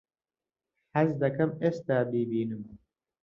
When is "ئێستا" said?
1.61-1.97